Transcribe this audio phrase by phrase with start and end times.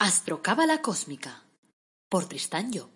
[0.00, 1.42] Astrocábala Cósmica
[2.08, 2.88] por Tristán Job.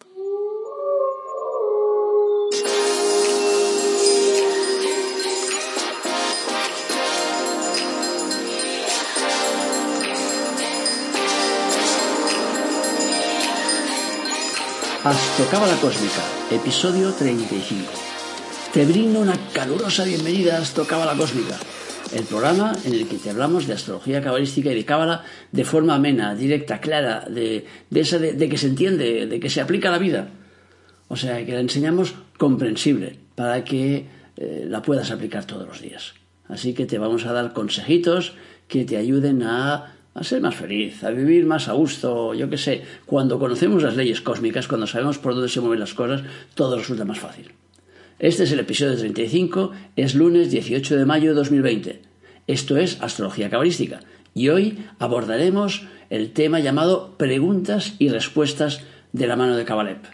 [15.03, 16.23] Astrocábala Cósmica,
[16.53, 17.91] episodio 35.
[18.73, 21.59] Te brindo una calurosa bienvenida a Astrocábala Cósmica,
[22.13, 25.95] el programa en el que te hablamos de astrología cabalística y de cábala de forma
[25.95, 29.99] amena, directa, clara, de, de, de, que se entiende, de que se aplica a la
[29.99, 30.29] vida.
[31.09, 34.07] O sea, que la enseñamos comprensible para que
[34.37, 36.15] eh, la puedas aplicar todos los días.
[36.49, 38.35] Así que te vamos a dar consejitos
[38.69, 42.59] que te ayuden a a ser más feliz, a vivir más a gusto, yo qué
[42.59, 42.83] sé.
[43.07, 46.23] Cuando conocemos las leyes cósmicas, cuando sabemos por dónde se mueven las cosas,
[46.55, 47.53] todo resulta más fácil.
[48.19, 52.03] Este es el episodio 35, es lunes 18 de mayo de 2020.
[52.47, 54.01] Esto es Astrología Cabalística
[54.35, 60.05] y hoy abordaremos el tema llamado Preguntas y Respuestas de la mano de Cabalep.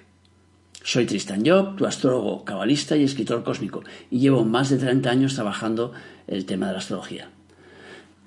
[0.83, 5.34] Soy Tristan Job, tu astrólogo cabalista y escritor cósmico, y llevo más de 30 años
[5.34, 5.92] trabajando
[6.27, 7.31] el tema de la astrología.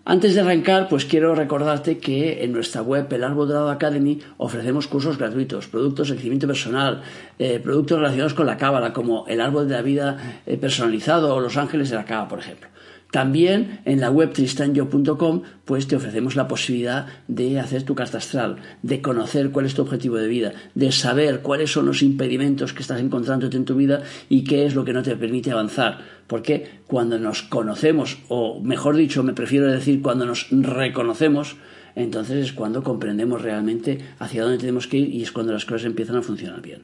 [0.04, 4.88] Antes de arrancar, pues quiero recordarte que en nuestra web, el Árbol Dorado Academy, ofrecemos
[4.88, 7.04] cursos gratuitos, productos de crecimiento personal,
[7.38, 11.40] eh, productos relacionados con la cábala, como el Árbol de la Vida eh, personalizado o
[11.40, 12.68] Los Ángeles de la Cábala, por ejemplo.
[13.12, 18.56] También en la web tristanyo.com pues te ofrecemos la posibilidad de hacer tu carta astral,
[18.84, 22.82] de conocer cuál es tu objetivo de vida, de saber cuáles son los impedimentos que
[22.82, 26.00] estás encontrándote en tu vida y qué es lo que no te permite avanzar.
[26.28, 31.58] Porque cuando nos conocemos, o mejor dicho, me prefiero decir cuando nos reconocemos,
[31.95, 35.84] entonces es cuando comprendemos realmente hacia dónde tenemos que ir y es cuando las cosas
[35.84, 36.84] empiezan a funcionar bien.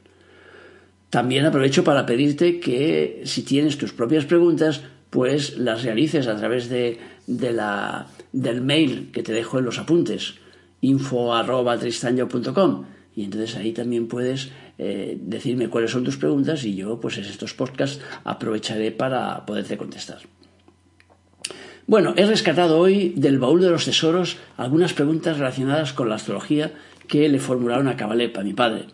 [1.08, 6.68] También aprovecho para pedirte que si tienes tus propias preguntas, pues las realices a través
[6.68, 10.34] de, la, del mail que te dejo en los apuntes,
[10.80, 11.32] info
[13.14, 17.24] y entonces ahí también puedes eh, decirme cuáles son tus preguntas y yo pues en
[17.24, 20.20] estos podcasts aprovecharé para poderte contestar.
[21.86, 26.72] Bueno, he rescatado hoy del baúl de los tesoros algunas preguntas relacionadas con la astrología
[27.08, 28.84] que le formularon a Cabalep, a mi padre,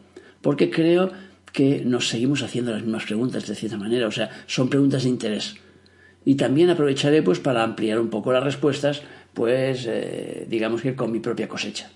[0.41, 1.10] porque creo
[1.53, 5.09] que nos seguimos haciendo las mismas preguntas de cierta manera, o sea, son preguntas de
[5.09, 5.56] interés
[6.25, 9.03] y también aprovecharé pues para ampliar un poco las respuestas,
[9.33, 11.91] pues eh, digamos que con mi propia cosecha.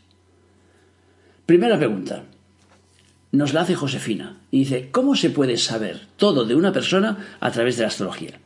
[1.47, 2.25] Primera pregunta.
[3.31, 7.51] Nos la hace Josefina y dice, ¿cómo se puede saber todo de una persona a
[7.51, 8.41] través de la astrología?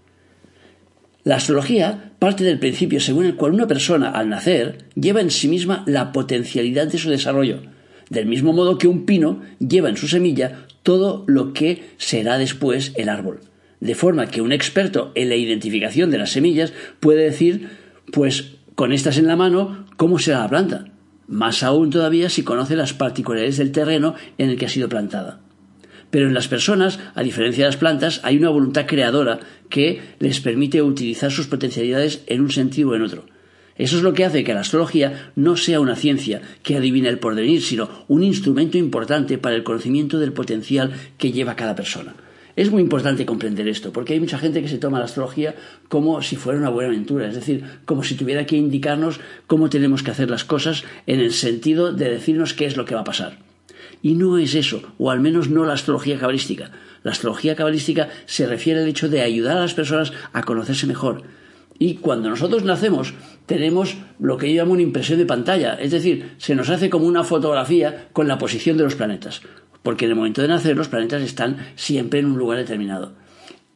[1.23, 5.47] La astrología parte del principio según el cual una persona al nacer lleva en sí
[5.47, 7.63] misma la potencialidad de su desarrollo,
[8.11, 12.93] del mismo modo que un pino lleva en su semilla todo lo que será después
[12.97, 13.41] el árbol
[13.83, 17.69] de forma que un experto en la identificación de las semillas puede decir,
[18.13, 20.85] pues con estas en la mano, cómo será la planta.
[21.27, 25.41] Más aún todavía si conoce las particularidades del terreno en el que ha sido plantada.
[26.11, 30.39] Pero en las personas, a diferencia de las plantas, hay una voluntad creadora que les
[30.39, 33.27] permite utilizar sus potencialidades en un sentido o en otro.
[33.77, 37.19] Eso es lo que hace que la astrología no sea una ciencia que adivina el
[37.19, 42.15] porvenir, sino un instrumento importante para el conocimiento del potencial que lleva cada persona.
[42.55, 45.55] Es muy importante comprender esto, porque hay mucha gente que se toma la astrología
[45.89, 50.03] como si fuera una buena aventura, es decir, como si tuviera que indicarnos cómo tenemos
[50.03, 53.05] que hacer las cosas en el sentido de decirnos qué es lo que va a
[53.05, 53.39] pasar.
[54.03, 56.73] Y no es eso, o al menos no la astrología cabalística.
[57.03, 61.23] La astrología cabalística se refiere al hecho de ayudar a las personas a conocerse mejor.
[61.79, 63.15] Y cuando nosotros nacemos,
[63.47, 67.07] tenemos lo que yo llamo una impresión de pantalla, es decir, se nos hace como
[67.07, 69.41] una fotografía con la posición de los planetas
[69.83, 73.15] porque en el momento de nacer los planetas están siempre en un lugar determinado.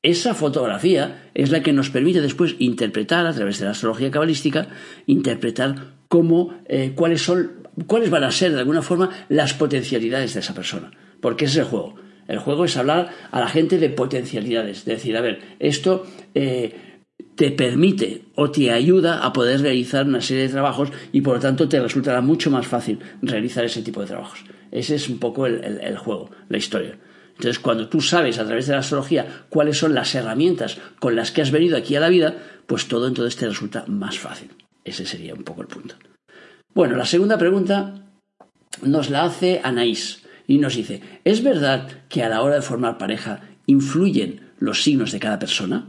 [0.03, 4.69] Esa fotografía es la que nos permite después interpretar, a través de la astrología cabalística,
[5.07, 10.41] interpretar cómo, eh, cuáles, son, cuáles van a ser, de alguna forma, las potencialidades de
[10.41, 10.93] esa persona.
[11.21, 11.97] Porque ese es el juego.
[12.29, 14.79] El juego es hablar a la gente de potencialidades.
[14.79, 17.03] Es decir, a ver, esto eh,
[17.35, 21.41] te permite o te ayuda a poder realizar una serie de trabajos y por lo
[21.41, 24.45] tanto te resultará mucho más fácil realizar ese tipo de trabajos.
[24.71, 26.99] Ese es un poco el, juego, la historia.
[27.31, 31.31] Entonces, cuando tú sabes a través de la astrología cuáles son las herramientas con las
[31.33, 32.37] que has venido aquí a la vida,
[32.67, 34.51] pues todo entonces te resulta más fácil.
[34.85, 35.97] Ese sería un poco el punto.
[36.75, 38.07] Bueno, la segunda pregunta
[38.83, 42.99] nos la hace Anaís y nos dice, ¿es verdad que a la hora de formar
[42.99, 45.89] pareja influyen los signos de cada persona?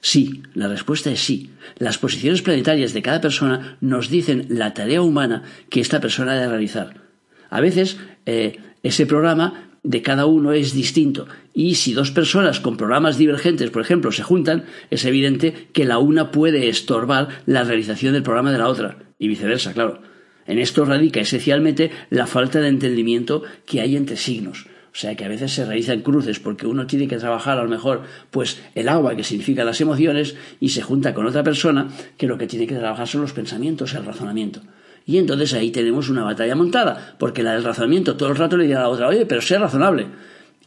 [0.00, 1.50] Sí, la respuesta es sí.
[1.78, 6.48] Las posiciones planetarias de cada persona nos dicen la tarea humana que esta persona debe
[6.48, 7.05] realizar.
[7.50, 12.76] A veces eh, ese programa de cada uno es distinto y si dos personas con
[12.76, 18.12] programas divergentes, por ejemplo, se juntan, es evidente que la una puede estorbar la realización
[18.12, 20.00] del programa de la otra y viceversa, claro.
[20.46, 24.66] En esto radica esencialmente la falta de entendimiento que hay entre signos.
[24.96, 27.68] O sea que a veces se realizan cruces porque uno tiene que trabajar a lo
[27.68, 32.26] mejor pues el agua que significa las emociones y se junta con otra persona que
[32.26, 34.62] lo que tiene que trabajar son los pensamientos, el razonamiento.
[35.06, 38.66] Y entonces ahí tenemos una batalla montada, porque la del razonamiento todo el rato le
[38.66, 40.06] dirá a la otra, oye, pero sé razonable.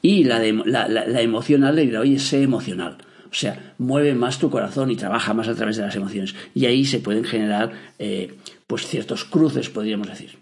[0.02, 2.98] Y la, de, la, emocional le dirá, oye, sé emocional.
[3.26, 6.34] O sea, mueve más tu corazón y trabaja más a través de las emociones.
[6.56, 8.34] Y ahí se pueden generar eh,
[8.66, 10.38] pues ciertos cruces, podríamos decir.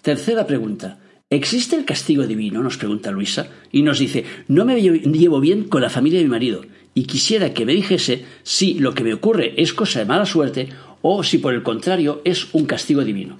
[0.00, 0.98] Tercera pregunta.
[1.28, 2.62] ¿Existe el castigo divino?
[2.62, 6.30] nos pregunta Luisa, y nos dice, no me llevo bien con la familia de mi
[6.30, 6.62] marido,
[6.94, 10.68] y quisiera que me dijese si lo que me ocurre es cosa de mala suerte
[11.02, 13.38] o si por el contrario es un castigo divino.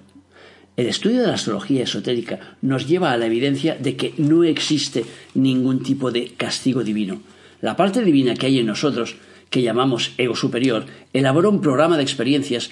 [0.77, 5.05] El estudio de la astrología esotérica nos lleva a la evidencia de que no existe
[5.35, 7.21] ningún tipo de castigo divino.
[7.61, 9.17] La parte divina que hay en nosotros,
[9.51, 12.71] que llamamos ego superior, elabora un programa de experiencias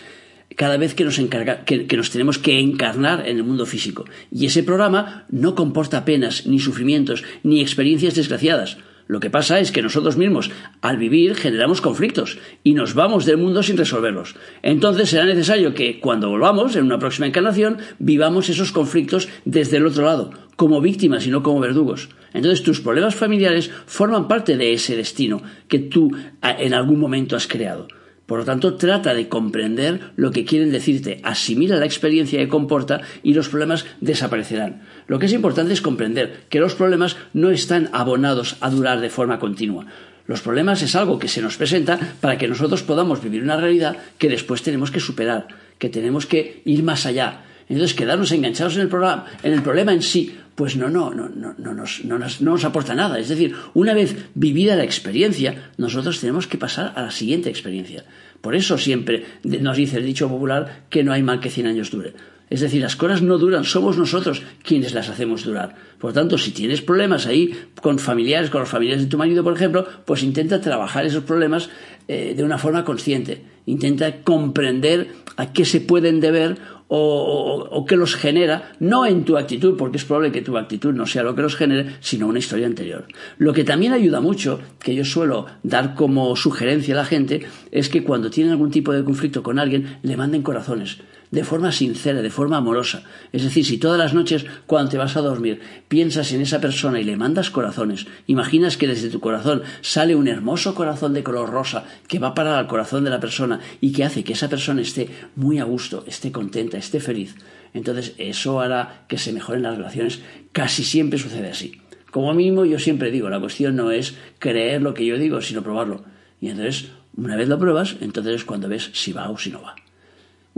[0.56, 4.06] cada vez que nos, que, nos tenemos que encarnar en el mundo físico.
[4.32, 8.78] Y ese programa no comporta penas, ni sufrimientos, ni experiencias desgraciadas.
[9.11, 10.53] Lo que pasa es que nosotros mismos,
[10.83, 14.37] al vivir, generamos conflictos y nos vamos del mundo sin resolverlos.
[14.62, 19.87] Entonces será necesario que, cuando volvamos, en una próxima encarnación, vivamos esos conflictos desde el
[19.87, 22.09] otro lado, como víctimas y no como verdugos.
[22.33, 27.49] Entonces tus problemas familiares forman parte de ese destino que tú en algún momento has
[27.49, 27.89] creado.
[28.31, 33.00] Por lo tanto, trata de comprender lo que quieren decirte, asimila la experiencia que comporta
[33.25, 34.82] y los problemas desaparecerán.
[35.09, 39.11] Lo que es importante es comprender que los problemas no están abonados a durar de
[39.11, 39.87] forma continua.
[40.29, 43.97] Los problemas es algo que se nos presenta para que nosotros podamos vivir una realidad
[44.17, 45.49] que después tenemos que superar,
[45.81, 47.41] que tenemos que ir más allá.
[47.70, 51.28] Entonces, quedarnos enganchados en el, programa, en el problema en sí, pues no, no, no,
[51.28, 53.20] no, no, nos, no, nos, no nos aporta nada.
[53.20, 58.05] Es decir, una vez vivida la experiencia, nosotros tenemos que pasar a la siguiente experiencia.
[58.40, 61.93] Por eso siempre nos dice el dicho popular que no hay mal que cien años
[61.93, 62.12] dure.
[62.50, 65.76] Es decir, las cosas no duran, somos nosotros quienes las hacemos durar.
[66.00, 69.44] Por lo tanto, si tienes problemas ahí con familiares, con los familiares de tu marido,
[69.44, 71.70] por ejemplo, pues intenta trabajar esos problemas
[72.08, 73.44] eh, de una forma consciente.
[73.67, 76.58] Intenta comprender a qué se pueden deber
[76.93, 81.06] o, que los genera, no en tu actitud, porque es probable que tu actitud no
[81.06, 83.06] sea lo que los genere, sino una historia anterior.
[83.38, 87.88] Lo que también ayuda mucho, que yo suelo dar como sugerencia a la gente, es
[87.88, 90.99] que cuando tienen algún tipo de conflicto con alguien, le manden corazones
[91.31, 93.05] de forma sincera, de forma amorosa.
[93.32, 97.00] Es decir, si todas las noches cuando te vas a dormir piensas en esa persona
[97.00, 101.50] y le mandas corazones, imaginas que desde tu corazón sale un hermoso corazón de color
[101.50, 104.82] rosa que va para al corazón de la persona y que hace que esa persona
[104.82, 107.37] esté muy a gusto, esté contenta, esté feliz,
[107.73, 110.21] entonces eso hará que se mejoren las relaciones.
[110.53, 111.81] Casi siempre sucede así.
[112.11, 115.62] Como mínimo yo siempre digo, la cuestión no es creer lo que yo digo, sino
[115.62, 116.05] probarlo.
[116.41, 119.62] Y entonces, una vez lo pruebas, entonces es cuando ves si va o si no
[119.62, 119.76] va.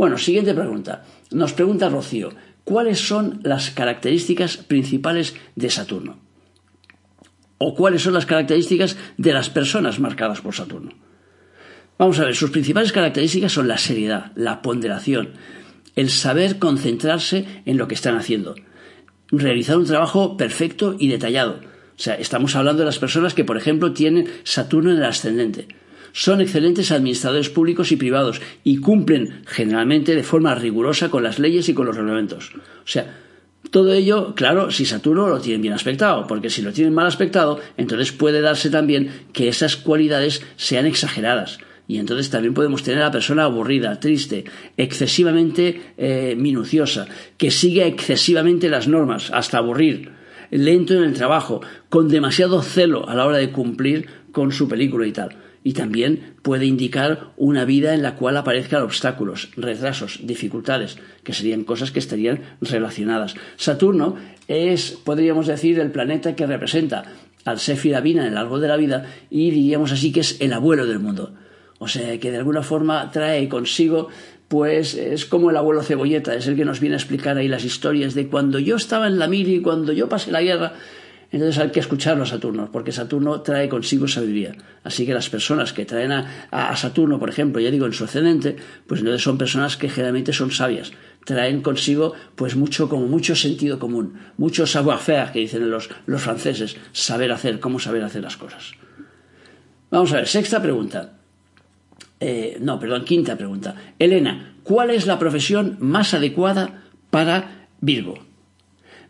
[0.03, 1.05] Bueno, siguiente pregunta.
[1.31, 2.31] Nos pregunta Rocío,
[2.65, 6.19] ¿cuáles son las características principales de Saturno?
[7.59, 10.91] ¿O cuáles son las características de las personas marcadas por Saturno?
[11.99, 15.35] Vamos a ver, sus principales características son la seriedad, la ponderación,
[15.95, 18.57] el saber concentrarse en lo que están haciendo,
[19.31, 21.61] realizar un trabajo perfecto y detallado.
[21.97, 25.69] O sea, estamos hablando de las personas que, por ejemplo, tienen Saturno en el ascendente
[26.13, 31.69] son excelentes administradores públicos y privados y cumplen generalmente de forma rigurosa con las leyes
[31.69, 32.53] y con los reglamentos.
[32.55, 33.19] O sea,
[33.71, 37.61] todo ello, claro, si Saturno lo tienen bien aspectado, porque si lo tienen mal aspectado,
[37.77, 41.59] entonces puede darse también que esas cualidades sean exageradas.
[41.89, 44.45] Y entonces también podemos tener a la persona aburrida, triste,
[44.77, 47.07] excesivamente eh, minuciosa,
[47.39, 50.11] que sigue excesivamente las normas, hasta aburrir,
[50.51, 55.07] lento en el trabajo, con demasiado celo a la hora de cumplir con su película
[55.07, 60.99] y tal y también puede indicar una vida en la cual aparezcan obstáculos, retrasos, dificultades,
[61.23, 63.35] que serían cosas que estarían relacionadas.
[63.57, 64.17] Saturno
[64.49, 67.05] es, podríamos decir, el planeta que representa
[67.45, 70.87] al Sefi en el árbol de la vida y diríamos así que es el abuelo
[70.87, 71.35] del mundo.
[71.79, 74.09] O sea, que de alguna forma trae consigo
[74.53, 77.65] pues es como el abuelo Cebolleta, es el que nos viene a explicar ahí las
[77.65, 80.75] historias de cuando yo estaba en la mili, cuando yo pasé la guerra,
[81.33, 84.55] entonces hay que escucharlo a Saturno, porque Saturno trae consigo sabiduría.
[84.85, 88.57] Así que las personas que traen a, Saturno, por ejemplo, ya digo en su ascendente,
[88.87, 90.93] pues entonces son personas que generalmente son sabias.
[91.25, 96.77] Traen consigo pues mucho, como mucho sentido común, mucho savoir-faire, que dicen los, los franceses,
[96.93, 98.73] saber hacer, cómo saber hacer las cosas.
[99.91, 101.15] Vamos a ver, sexta pregunta.
[102.21, 103.75] Eh, no, perdón, quinta pregunta.
[103.99, 108.19] Elena, ¿cuál es la profesión más adecuada para Virgo?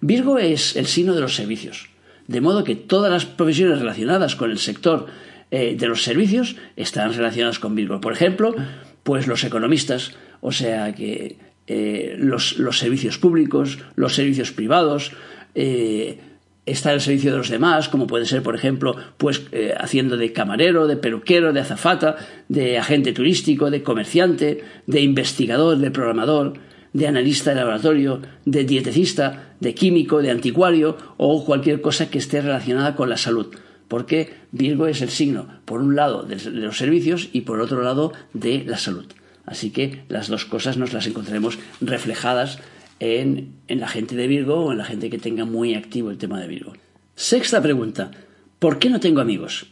[0.01, 1.92] Virgo es el signo de los servicios.
[2.33, 5.07] De modo que todas las profesiones relacionadas con el sector
[5.51, 8.01] eh, de los servicios están relacionadas con Virgo.
[8.01, 8.55] Por ejemplo,
[9.03, 11.37] pues los economistas, o sea que
[11.67, 15.13] eh, los, servicios públicos, los servicios privados,
[15.55, 16.19] eh,
[16.65, 20.33] está el servicio de los demás, como puede ser, por ejemplo, pues eh, haciendo de
[20.33, 22.17] camarero, de peluquero, de azafata,
[22.49, 26.55] de agente turístico, de comerciante, de investigador, de programador,
[26.93, 32.41] de analista de laboratorio, de dietecista, de químico, de anticuario o cualquier cosa que esté
[32.41, 33.55] relacionada con la salud.
[33.89, 38.13] Porque Virgo es el signo, por un lado, de los servicios y por otro lado,
[38.33, 39.07] de la salud.
[39.45, 42.59] Así que las dos cosas nos las encontraremos reflejadas
[43.01, 46.41] en, la gente de Virgo o en la gente que tenga muy activo el tema
[46.41, 46.73] de Virgo.
[47.17, 48.11] Sexta pregunta.
[48.59, 49.67] ¿Por qué no tengo amigos?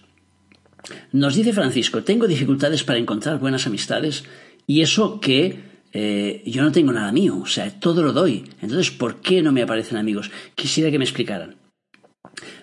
[1.12, 4.24] Nos dice Francisco, tengo dificultades para encontrar buenas amistades
[4.66, 8.44] y eso que eh, yo no tengo nada mío, o sea, todo lo doy.
[8.60, 10.30] Entonces, ¿por qué no me aparecen amigos?
[10.54, 11.56] Quisiera que me explicaran.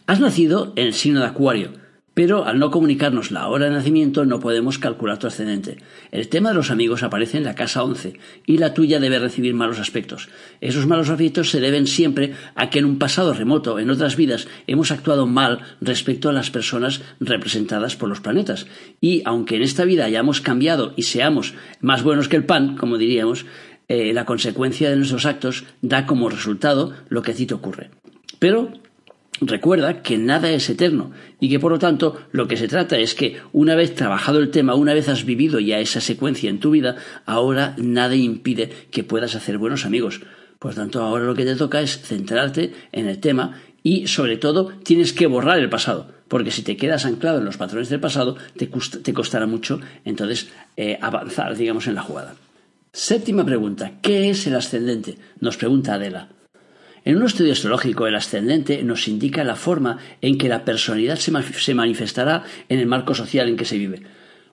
[0.05, 1.86] Has nacido en el signo de Acuario
[2.17, 5.77] pero al no comunicarnos la hora de nacimiento no podemos calcular tu ascendente.
[6.09, 9.53] El tema de los amigos aparece en la casa 11 y la tuya debe recibir
[9.53, 10.27] malos aspectos.
[10.59, 14.47] Esos malos aspectos se deben siempre a que en un pasado remoto, en otras vidas,
[14.65, 18.65] hemos actuado mal respecto a las personas representadas por los planetas.
[18.99, 22.97] Y aunque en esta vida hayamos cambiado y seamos más buenos que el pan, como
[22.97, 23.45] diríamos,
[23.89, 27.91] eh, la consecuencia de nuestros actos da como resultado lo que a ti te ocurre.
[28.39, 28.73] Pero
[29.41, 33.13] Recuerda que nada es eterno y que por lo tanto lo que se trata es
[33.13, 36.71] que una vez trabajado el tema, una vez has vivido ya esa secuencia en tu
[36.71, 40.21] vida, ahora nada impide que puedas hacer buenos amigos.
[40.57, 44.73] Por tanto, ahora lo que te toca es centrarte en el tema y sobre todo
[44.83, 48.37] tienes que borrar el pasado, porque si te quedas anclado en los patrones del pasado
[48.57, 48.69] te,
[49.13, 52.33] costará mucho entonces eh, avanzar, digamos, en la jugada.
[52.91, 55.19] Séptima pregunta, ¿qué es el ascendente?
[55.39, 56.29] Nos pregunta Adela.
[57.07, 61.73] En un estudio astrológico, el ascendente nos indica la forma en que la personalidad se,
[61.73, 64.01] manifestará en el marco social en que se vive.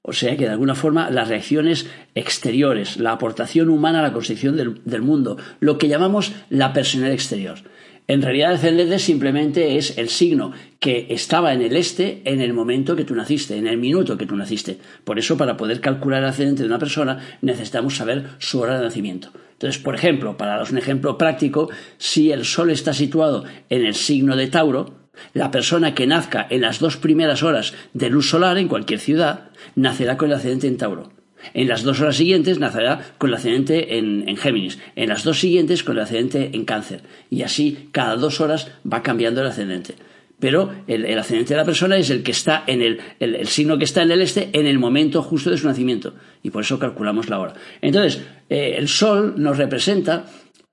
[0.02, 4.56] O sea que de alguna forma las reacciones exteriores, la aportación humana a la construcción
[4.56, 7.58] del, mundo, lo que llamamos la personalidad exterior.
[8.06, 12.52] En realidad el ascendente simplemente es el signo que estaba en el este en el
[12.52, 14.78] momento que tú naciste, en el minuto que tú naciste.
[15.02, 18.84] Por eso, para poder calcular el ascendente de una persona, necesitamos saber su hora de
[18.84, 19.32] nacimiento.
[19.54, 23.94] Entonces, por ejemplo, para daros un ejemplo práctico, si el Sol está situado en el
[23.94, 24.94] signo de Tauro,
[25.32, 29.50] la persona que nazca en las dos primeras horas de luz solar en cualquier ciudad
[29.76, 31.12] nacerá con el ascendente en Tauro.
[31.52, 34.78] En las dos horas siguientes nacerá con el ascendente en, Géminis.
[34.96, 37.02] En las dos siguientes con el ascendente en Cáncer.
[37.30, 39.94] Y así cada dos horas va cambiando el ascendente
[40.38, 43.84] pero el, ascendente de la persona es el que está en el, el, signo que
[43.84, 47.28] está en el este en el momento justo de su nacimiento y por eso calculamos
[47.28, 47.54] la hora.
[47.80, 50.26] Entonces, eh, el Sol nos representa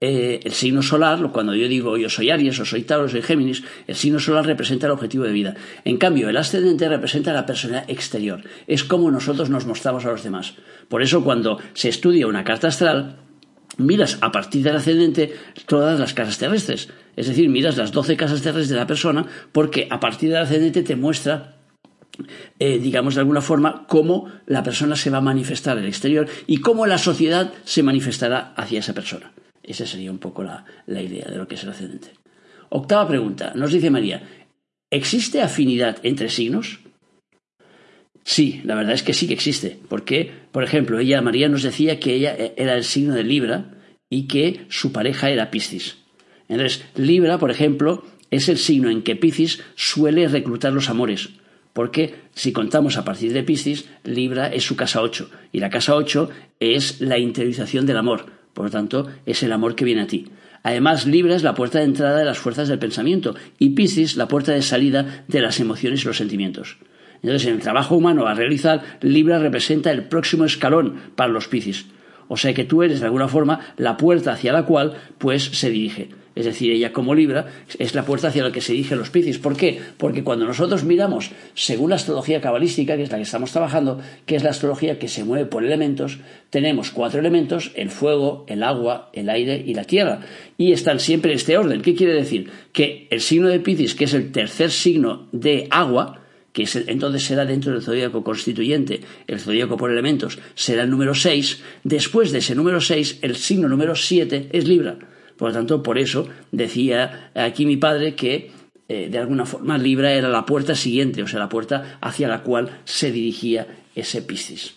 [0.03, 3.21] eh, el signo solar, cuando yo digo yo soy Aries o soy Tauro o soy
[3.21, 5.55] Géminis, el signo solar representa el objetivo de vida.
[5.85, 8.41] En cambio, el ascendente representa la persona exterior.
[8.65, 10.55] Es como nosotros nos mostramos a los demás.
[10.89, 13.17] Por eso, cuando se estudia una carta astral,
[13.77, 15.33] miras a partir del ascendente
[15.65, 16.89] todas las casas terrestres.
[17.15, 20.83] Es decir, miras las 12 casas terrestres de la persona porque a partir del ascendente
[20.83, 21.57] te muestra
[22.59, 26.27] eh, digamos de alguna forma, cómo la persona se va a manifestar en el exterior
[26.45, 29.31] y cómo la sociedad se manifestará hacia esa persona.
[29.63, 32.09] Esa sería un poco la, la idea de lo que es el ascendente.
[32.69, 33.53] Octava pregunta.
[33.55, 34.23] Nos dice María,
[34.89, 36.80] ¿existe afinidad entre signos?
[38.23, 41.99] Sí, la verdad es que sí que existe, porque, por ejemplo, ella, María, nos decía
[41.99, 43.71] que ella eh, era el signo de Libra
[44.09, 45.97] y que su pareja era Piscis.
[46.47, 51.29] Entonces, Libra, por ejemplo, es el signo en que Piscis suele reclutar los amores,
[51.73, 55.95] porque si contamos a partir de Piscis, Libra es su casa 8, y la casa
[55.95, 60.07] 8 es la interiorización del amor, por lo tanto, es el amor que viene a
[60.07, 60.27] ti.
[60.63, 64.27] Además, Libra es la puerta de entrada de las fuerzas del pensamiento y Piscis la
[64.27, 66.77] puerta de salida de las emociones y los sentimientos.
[67.23, 71.85] Entonces, en el trabajo humano a realizar, Libra representa el próximo escalón para los Piscis.
[72.27, 75.69] O sea que tú eres de alguna forma la puerta hacia la cual pues se
[75.69, 76.09] dirige.
[76.33, 77.47] Es decir, ella como Libra
[77.77, 79.37] es la puerta hacia la que se dirigen los Piscis.
[79.37, 79.81] ¿Por qué?
[79.97, 84.37] Porque cuando nosotros miramos, según la astrología cabalística, que es la que estamos trabajando, que
[84.37, 89.09] es la astrología que se mueve por elementos, tenemos cuatro elementos, el fuego, el agua,
[89.11, 90.21] el aire y la tierra.
[90.57, 91.81] Y están siempre en este orden.
[91.81, 92.49] ¿Qué quiere decir?
[92.71, 96.20] Que el signo de Piscis, que es el tercer signo de agua,
[96.53, 101.61] que entonces será dentro del zodíaco constituyente, el zodíaco por elementos, será el número 6.
[101.83, 104.97] Después de ese número 6, el signo número 7 es Libra.
[105.37, 108.51] Por lo tanto, por eso decía aquí mi padre que
[108.87, 112.43] eh, de alguna forma Libra era la puerta siguiente, o sea, la puerta hacia la
[112.43, 114.75] cual se dirigía ese Piscis.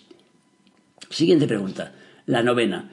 [1.11, 1.93] Siguiente pregunta,
[2.27, 2.93] la novena.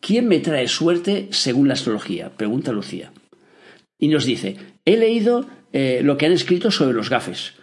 [0.00, 2.30] ¿Quién me trae suerte según la astrología?
[2.30, 3.12] Pregunta Lucía.
[3.98, 7.54] Y nos dice, he leído eh, lo que han escrito sobre los gafes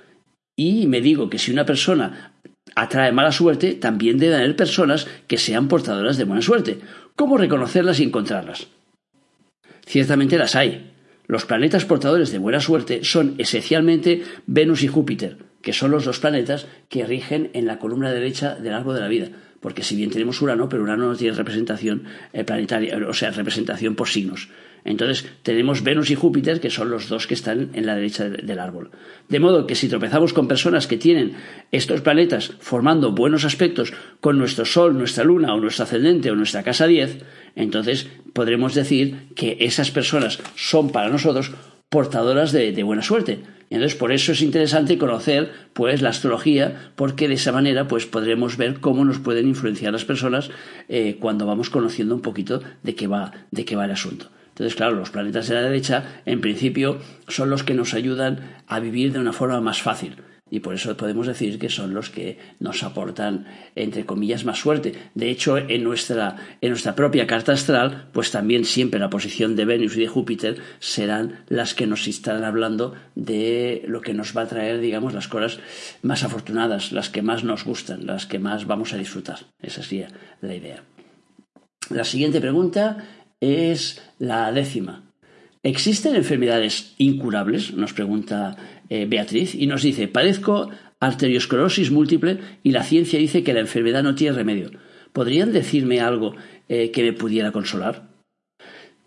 [0.56, 2.34] y me digo que si una persona
[2.76, 6.80] atrae mala suerte, también debe haber personas que sean portadoras de buena suerte.
[7.16, 8.68] ¿Cómo reconocerlas y encontrarlas?
[9.86, 10.92] Ciertamente las hay.
[11.28, 16.20] Los planetas portadores de buena suerte son esencialmente Venus y Júpiter, que son los dos
[16.20, 19.30] planetas que rigen en la columna derecha del árbol de la vida.
[19.60, 23.96] Porque si bien tenemos Urano, pero Urano no tiene representación eh, planetaria, o sea, representación
[23.96, 24.50] por signos.
[24.84, 28.60] Entonces tenemos Venus y Júpiter, que son los dos que están en la derecha del
[28.60, 28.92] árbol.
[29.30, 31.34] De modo que si tropezamos con personas que tienen
[31.72, 36.64] estos planetas formando buenos aspectos con nuestro Sol, nuestra Luna o nuestro ascendente o nuestra
[36.64, 37.24] casa 10,
[37.56, 41.52] entonces podremos decir que esas personas son para nosotros
[41.90, 43.40] portadoras de, buena suerte.
[43.70, 48.58] Entonces, por eso es interesante conocer pues la astrología, porque de esa manera pues podremos
[48.58, 50.50] ver cómo nos pueden influenciar las personas
[50.90, 54.30] eh, cuando vamos conociendo un poquito de qué va, de qué va el asunto.
[54.62, 58.80] Entonces, claro, los planetas de la derecha, en principio, son los que nos ayudan a
[58.80, 60.18] vivir de una forma más fácil.
[60.52, 64.94] Y por eso podemos decir que son los que nos aportan, entre comillas, más suerte.
[65.16, 69.66] De hecho, en nuestra, en nuestra propia carta astral, pues también siempre la posición de
[69.66, 74.44] Venus y de Júpiter serán las que nos estarán hablando de lo que nos va
[74.44, 75.60] a traer, digamos, las cosas
[76.04, 79.40] más afortunadas, las que más nos gustan, las que más vamos a disfrutar.
[79.60, 80.84] Esa sería la idea.
[81.90, 85.04] La siguiente pregunta es la décima.
[85.64, 87.74] ¿Existen enfermedades incurables?
[87.74, 88.56] Nos pregunta
[88.90, 90.70] eh, Beatriz y nos dice, padezco
[91.00, 94.72] arteriosclerosis múltiple y la ciencia dice que la enfermedad no tiene remedio.
[95.12, 96.36] ¿Podrían decirme algo
[96.70, 98.10] eh, que me pudiera consolar?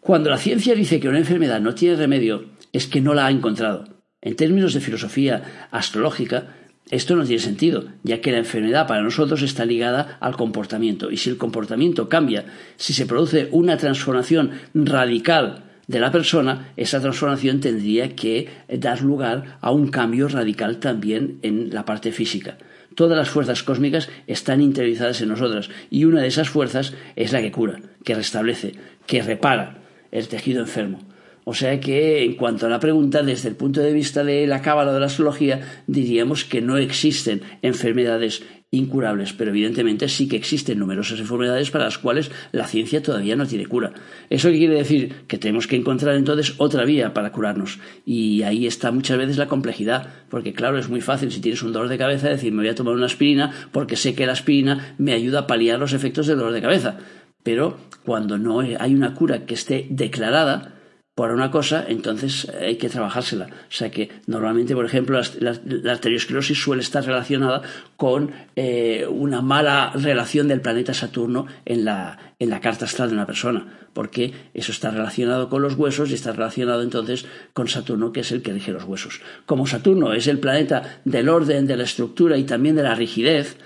[0.00, 3.30] Cuando la ciencia dice que una enfermedad no tiene remedio, es que no la ha
[3.30, 3.84] encontrado.
[4.20, 6.54] En términos de filosofía astrológica,
[6.90, 11.16] esto no tiene sentido, ya que la enfermedad para nosotros está ligada al comportamiento, y
[11.16, 12.44] si el comportamiento cambia,
[12.76, 19.58] si se produce una transformación radical de la persona, esa transformación tendría que dar lugar
[19.60, 22.58] a un cambio radical también en la parte física.
[22.94, 27.40] Todas las fuerzas cósmicas están interiorizadas en nosotras y una de esas fuerzas es la
[27.40, 28.74] que cura, que restablece,
[29.06, 29.78] que repara
[30.12, 31.00] el tejido enfermo.
[31.44, 34.62] O sea que, en cuanto a la pregunta, desde el punto de vista de la
[34.62, 38.42] cábala de la astrología, diríamos que no existen enfermedades
[38.74, 43.46] incurables, pero evidentemente sí que existen numerosas enfermedades para las cuales la ciencia todavía no
[43.46, 43.92] tiene cura.
[44.30, 45.14] ¿Eso quiere decir?
[45.28, 47.78] Que tenemos que encontrar entonces otra vía para curarnos.
[48.04, 51.72] Y ahí está muchas veces la complejidad, porque claro, es muy fácil si tienes un
[51.72, 54.94] dolor de cabeza decir me voy a tomar una aspirina porque sé que la aspirina
[54.98, 56.98] me ayuda a paliar los efectos del dolor de cabeza.
[57.42, 60.73] Pero cuando no hay una cura que esté declarada,
[61.14, 63.46] por una cosa, entonces hay que trabajársela.
[63.46, 67.62] O sea que normalmente, por ejemplo, la, arteriosclerosis suele estar relacionada
[67.96, 73.14] con eh, una mala relación del planeta Saturno en la, en la carta astral de
[73.14, 78.10] una persona, porque eso está relacionado con los huesos y está relacionado entonces con Saturno,
[78.10, 79.20] que es el que rige los huesos.
[79.46, 83.56] Como Saturno es el planeta del orden, de la estructura y también de la rigidez,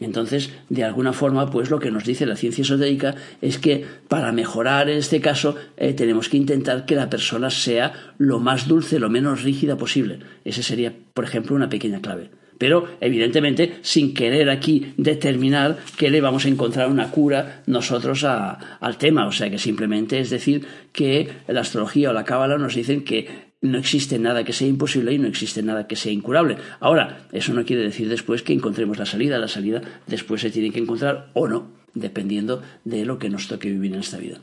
[0.00, 4.32] entonces, de alguna forma, pues lo que nos dice la ciencia esotérica es que para
[4.32, 8.98] mejorar en este caso eh, tenemos que intentar que la persona sea lo más dulce,
[8.98, 10.18] lo menos rígida posible.
[10.44, 12.30] Ese sería, por ejemplo, una pequeña clave.
[12.58, 18.98] Pero, evidentemente, sin querer aquí determinar que le vamos a encontrar una cura nosotros al
[18.98, 19.26] tema.
[19.26, 23.54] O sea, que simplemente es decir que la astrología o la cábala nos dicen que
[23.60, 26.58] no existe nada que sea imposible y no existe nada que sea incurable.
[26.80, 29.38] Ahora, eso no quiere decir después que encontremos la salida.
[29.38, 33.70] La salida después se tiene que encontrar o no, dependiendo de lo que nos toque
[33.70, 34.38] vivir en esta vida.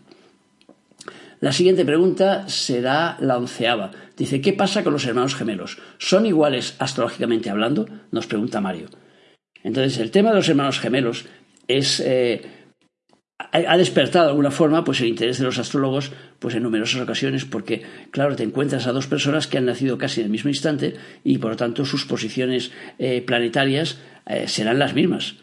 [1.41, 3.89] La siguiente pregunta será la onceava.
[4.15, 5.79] Dice, ¿qué pasa con los hermanos gemelos?
[5.97, 7.87] ¿Son iguales astrológicamente hablando?
[8.11, 8.89] Nos pregunta Mario.
[9.63, 11.25] Entonces, el tema de los hermanos gemelos
[11.67, 11.99] es...
[11.99, 12.41] Eh,
[13.53, 17.43] ha despertado de alguna forma pues el interés de los astrólogos pues en numerosas ocasiones
[17.43, 20.93] porque claro te encuentras a dos personas que han nacido casi en el mismo instante
[21.23, 25.37] y por lo tanto sus posiciones eh, planetarias eh, serán las mismas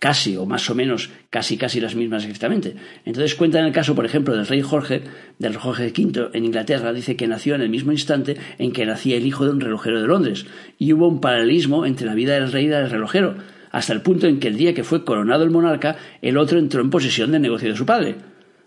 [0.00, 4.04] casi o más o menos casi casi las mismas exactamente entonces cuentan el caso por
[4.04, 5.02] ejemplo del rey Jorge
[5.38, 9.16] del Jorge V en Inglaterra dice que nació en el mismo instante en que nacía
[9.16, 10.46] el hijo de un relojero de Londres
[10.78, 13.36] y hubo un paralelismo entre la vida del rey y del relojero
[13.70, 16.80] hasta el punto en que el día que fue coronado el monarca, el otro entró
[16.80, 18.16] en posesión del negocio de su padre.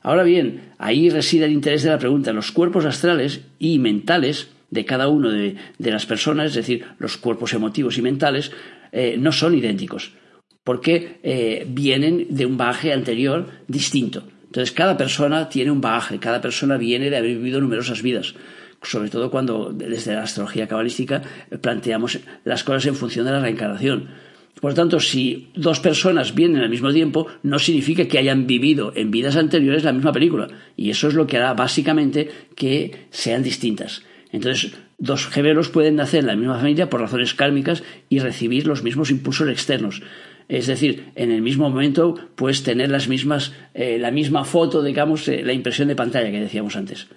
[0.01, 2.33] Ahora bien, ahí reside el interés de la pregunta.
[2.33, 7.53] Los cuerpos astrales y mentales de cada uno de, las personas, es decir, los cuerpos
[7.53, 8.51] emotivos y mentales,
[8.91, 10.13] eh, no son idénticos,
[10.63, 14.23] porque eh, vienen de un bagaje anterior distinto.
[14.45, 18.35] Entonces, cada persona tiene un bagaje, cada persona viene de haber vivido numerosas vidas
[18.83, 21.21] sobre todo cuando desde la astrología cabalística
[21.61, 24.09] planteamos las cosas en función de la reencarnación.
[24.59, 28.93] Por lo tanto, si dos personas vienen al mismo tiempo, no significa que hayan vivido
[28.95, 30.47] en vidas anteriores la misma película.
[30.77, 34.03] Y eso es lo que hará básicamente que sean distintas.
[34.31, 38.83] Entonces, dos gemelos pueden nacer en la misma familia por razones kármicas y recibir los
[38.83, 40.01] mismos impulsos externos.
[40.53, 45.27] Es decir, en el mismo momento puedes tener las mismas, eh, la misma foto, digamos,
[45.27, 47.07] eh, la impresión de pantalla que decíamos antes.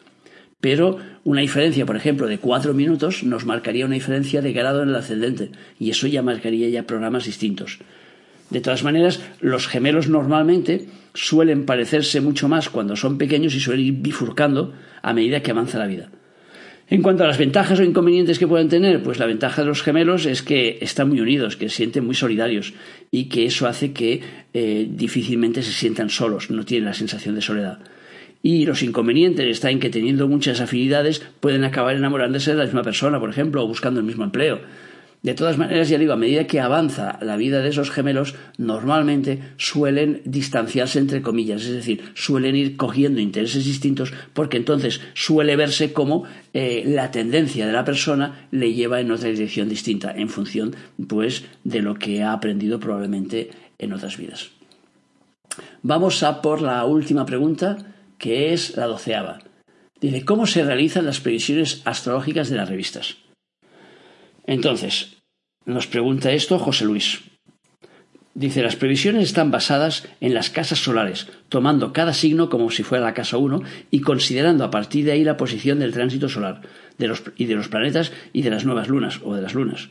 [0.58, 4.88] Pero una diferencia, por ejemplo, de cuatro minutos nos marcaría una diferencia de grado en
[4.88, 7.78] el ascendente y eso ya marcaría ya programas distintos.
[8.48, 13.84] De todas maneras, los gemelos normalmente suelen parecerse mucho más cuando son pequeños y suelen
[13.84, 14.72] ir bifurcando
[15.02, 16.08] a medida que avanza la vida.
[16.88, 19.82] En cuanto a las ventajas o inconvenientes que pueden tener, pues la ventaja de los
[19.82, 22.74] gemelos es que están muy unidos, que se sienten muy solidarios
[23.10, 24.20] y que eso hace que
[24.54, 27.80] eh, difícilmente se sientan solos, no tienen la sensación de soledad.
[28.40, 32.84] Y los inconvenientes están en que teniendo muchas afinidades pueden acabar enamorándose de la misma
[32.84, 34.60] persona, por ejemplo, o buscando el mismo empleo.
[35.26, 39.40] De todas maneras, ya digo, a medida que avanza la vida de esos gemelos, normalmente
[39.56, 45.92] suelen distanciarse entre comillas, es decir, suelen ir cogiendo intereses distintos porque entonces suele verse
[45.92, 46.22] como
[46.54, 50.76] eh, la tendencia de la persona le lleva en otra dirección distinta en función
[51.08, 54.50] pues de lo que ha aprendido probablemente en otras vidas.
[55.82, 57.78] Vamos a por la última pregunta,
[58.16, 59.40] que es la doceava.
[60.00, 63.16] Dice, ¿cómo se realizan las previsiones astrológicas de las revistas?
[64.46, 65.15] Entonces,
[65.66, 67.20] nos pregunta esto José Luis.
[68.34, 73.04] Dice, las previsiones están basadas en las casas solares, tomando cada signo como si fuera
[73.04, 76.60] la casa 1 y considerando a partir de ahí la posición del tránsito solar
[76.98, 79.88] de los, y de los planetas y de las nuevas lunas o de las lunas.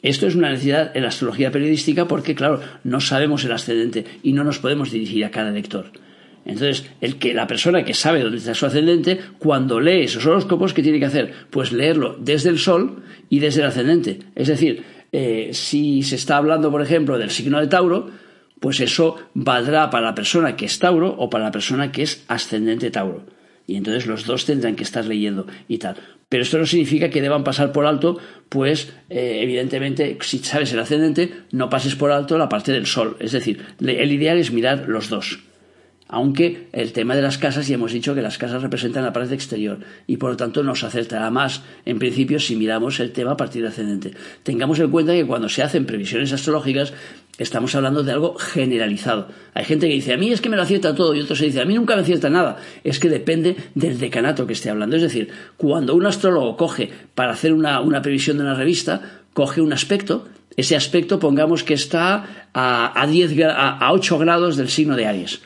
[0.00, 4.32] Esto es una necesidad en la astrología periodística porque, claro, no sabemos el ascendente y
[4.32, 5.90] no nos podemos dirigir a cada lector.
[6.44, 10.72] Entonces, el que la persona que sabe dónde está su ascendente, cuando lee esos horóscopos,
[10.72, 11.32] ¿qué tiene que hacer?
[11.50, 14.20] Pues leerlo desde el Sol y desde el ascendente.
[14.34, 18.10] Es decir, eh, si se está hablando, por ejemplo, del signo de Tauro,
[18.60, 22.24] pues eso valdrá para la persona que es Tauro o para la persona que es
[22.28, 23.24] ascendente Tauro.
[23.66, 25.96] Y entonces los dos tendrán que estar leyendo y tal.
[26.28, 30.80] Pero esto no significa que deban pasar por alto, pues eh, evidentemente si sabes el
[30.80, 33.16] ascendente, no pases por alto la parte del sol.
[33.20, 35.40] Es decir, el ideal es mirar los dos
[36.12, 39.34] aunque el tema de las casas ya hemos dicho que las casas representan la parte
[39.34, 43.36] exterior y por lo tanto nos acertará más en principio si miramos el tema a
[43.38, 44.12] partir de ascendente.
[44.42, 46.92] Tengamos en cuenta que cuando se hacen previsiones astrológicas
[47.38, 49.28] estamos hablando de algo generalizado.
[49.54, 51.46] Hay gente que dice, a mí es que me lo acierta todo y otros se
[51.46, 52.58] dice, a mí nunca me acierta nada.
[52.84, 54.96] Es que depende del decanato que esté hablando.
[54.96, 59.00] Es decir, cuando un astrólogo coge para hacer una, previsión de una revista,
[59.32, 64.68] coge un aspecto, ese aspecto pongamos que está a, a, 10, a 8 grados del
[64.68, 65.40] signo de Aries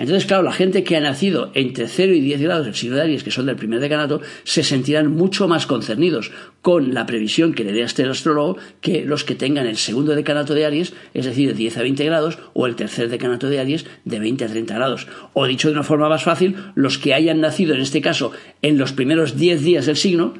[0.00, 3.02] entonces, claro, la gente que ha nacido entre 0 y 10 grados del signo de
[3.02, 6.32] Aries, que son del primer decanato, se sentirán mucho más concernidos
[6.62, 10.14] con la previsión que le dé a este astrólogo que los que tengan el segundo
[10.14, 13.60] decanato de Aries, es decir, de 10 a 20 grados, o el tercer decanato de
[13.60, 15.06] Aries, de 20 a 30 grados.
[15.34, 18.32] O dicho de una forma más fácil, los que hayan nacido, en este caso,
[18.62, 20.32] en los primeros 10 días del signo,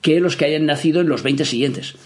[0.00, 1.96] que los que hayan nacido en los 20 siguientes.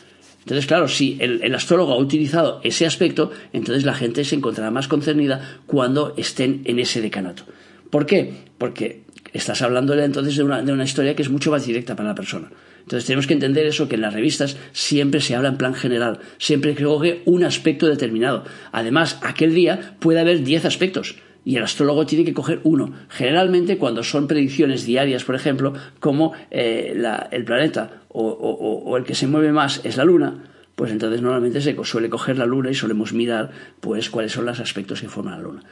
[0.50, 4.88] Entonces, claro, si el, astrólogo ha utilizado ese aspecto, entonces la gente se encontrará más
[4.88, 7.44] concernida cuando estén en ese decanato.
[7.88, 8.32] ¿Por qué?
[8.58, 12.50] Porque estás hablándole entonces de una, historia que es mucho más directa para la persona.
[12.80, 16.18] Entonces tenemos que entender eso, que en las revistas siempre se habla en plan general,
[16.38, 18.42] siempre que coge un aspecto determinado.
[18.72, 22.92] Además, aquel día puede haber 10 aspectos y el astrólogo tiene que coger uno.
[23.08, 27.00] Generalmente cuando son predicciones diarias, por ejemplo, como eh,
[27.30, 31.76] el planeta o, el que se mueve más es la luna, pues entonces normalmente se
[31.84, 33.50] suele coger la luna y solemos mirar
[33.80, 35.62] pues cuáles son los aspectos que forman la luna.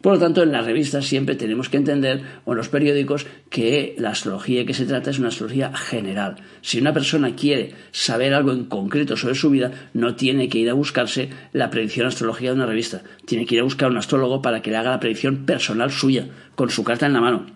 [0.00, 3.96] Por lo tanto, en las revistas siempre tenemos que entender, o en los periódicos, que
[3.98, 6.36] la astrología que se trata es una astrología general.
[6.62, 10.70] Si una persona quiere saber algo en concreto sobre su vida, no tiene que ir
[10.70, 13.02] a buscarse la predicción astrológica de una revista.
[13.24, 16.28] Tiene que ir a buscar un astrólogo para que le haga la predicción personal suya,
[16.54, 17.46] con su carta en la mano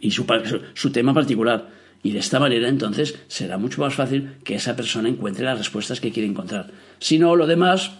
[0.00, 0.26] y su,
[0.74, 1.68] su tema particular.
[2.02, 6.00] Y de esta manera entonces será mucho más fácil que esa persona encuentre las respuestas
[6.00, 6.70] que quiere encontrar.
[6.98, 7.92] Si no, lo demás,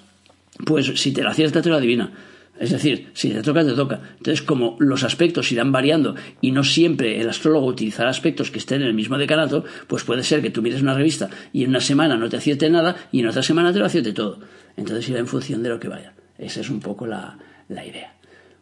[0.64, 2.12] pues si te la acierta, te lo adivina.
[2.58, 4.00] Es decir, si te toca, te toca.
[4.16, 8.82] Entonces, como los aspectos irán variando y no siempre el astrólogo utilizará aspectos que estén
[8.82, 11.80] en el mismo decanato, pues puede ser que tú mires una revista y en una
[11.80, 14.40] semana no te acierte nada y en otra semana te lo acierte todo.
[14.76, 16.14] Entonces irá en función de lo que vaya.
[16.36, 18.14] Esa es un poco la, idea.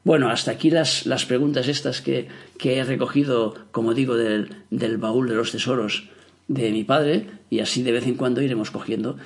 [0.05, 2.29] Bueno, hasta aquí las, preguntas estas que,
[2.63, 6.09] he recogido, como digo, del, del baúl de los tesoros
[6.49, 9.17] de mi padre y así de vez en cuando iremos cogiendo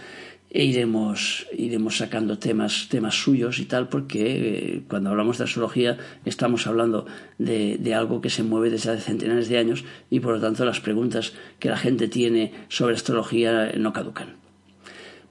[0.50, 5.96] e iremos, iremos sacando temas, temas suyos y tal, porque eh, cuando hablamos de astrología
[6.24, 7.06] estamos hablando
[7.38, 10.64] de, de, algo que se mueve desde hace centenares de años y por lo tanto
[10.64, 14.40] las preguntas que la gente tiene sobre astrología no caducan.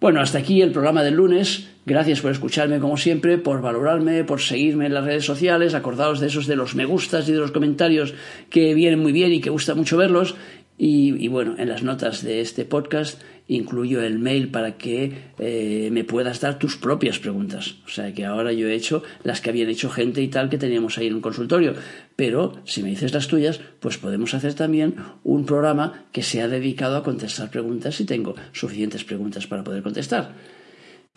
[0.01, 1.67] Bueno, hasta aquí el programa del lunes.
[1.85, 5.73] Gracias por escucharme como siempre, por valorarme, por seguirme en las redes sociales.
[5.73, 8.13] Acordaos de esos de los me gustas y de los comentarios
[8.49, 10.35] que vienen muy bien y que gusta mucho verlos.
[10.77, 16.05] Y, bueno, en las notas de este podcast incluyo el mail para que eh, me
[16.05, 17.75] puedas dar tus propias preguntas.
[17.85, 20.57] O sea que ahora yo he hecho las que habían hecho gente y tal que
[20.57, 21.73] teníamos ahí en un consultorio.
[22.15, 26.95] Pero si me dices las tuyas, pues podemos hacer también un programa que sea dedicado
[26.95, 30.35] a contestar preguntas si tengo suficientes preguntas para poder contestar.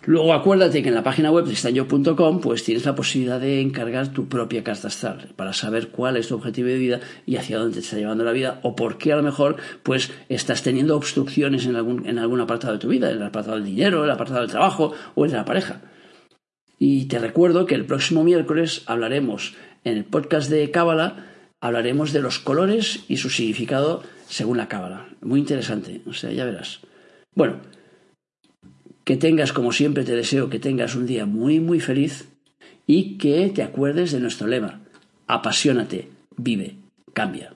[0.05, 1.85] Luego acuérdate que en la página web de
[2.43, 6.35] pues tienes la posibilidad de encargar tu propia carta astral para saber cuál es tu
[6.35, 9.17] objetivo de vida y hacia dónde te está llevando la vida o por qué a
[9.17, 13.19] lo mejor pues estás teniendo obstrucciones en algún, en algún apartado de tu vida, en
[13.19, 15.83] el apartado del dinero, en el apartado del trabajo o en la pareja.
[16.81, 21.27] Y te recuerdo que el próximo miércoles hablaremos en el podcast de Cábala,
[21.61, 25.07] hablaremos de los colores y su significado según la Cábala.
[25.21, 26.81] Muy interesante, o sea, ya verás.
[27.37, 27.61] Bueno,
[29.05, 32.29] que tengas, como siempre te deseo, que tengas un día muy, muy feliz
[32.87, 34.81] y que te acuerdes de nuestro lema.
[35.27, 36.77] Apasionate, vive,
[37.13, 37.55] cambia.